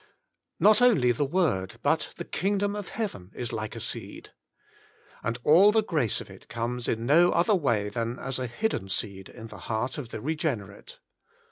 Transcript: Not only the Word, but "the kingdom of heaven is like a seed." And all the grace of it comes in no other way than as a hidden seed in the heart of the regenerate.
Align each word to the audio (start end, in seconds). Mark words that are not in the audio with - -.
Not 0.59 0.81
only 0.81 1.11
the 1.11 1.25
Word, 1.25 1.75
but 1.83 2.15
"the 2.17 2.25
kingdom 2.25 2.75
of 2.75 2.87
heaven 2.89 3.31
is 3.35 3.53
like 3.53 3.75
a 3.75 3.79
seed." 3.79 4.31
And 5.21 5.37
all 5.43 5.71
the 5.71 5.83
grace 5.83 6.19
of 6.19 6.27
it 6.27 6.47
comes 6.47 6.87
in 6.87 7.05
no 7.05 7.31
other 7.33 7.53
way 7.53 7.87
than 7.87 8.17
as 8.17 8.39
a 8.39 8.47
hidden 8.47 8.89
seed 8.89 9.29
in 9.29 9.45
the 9.49 9.59
heart 9.69 9.99
of 9.99 10.09
the 10.09 10.19
regenerate. 10.19 10.97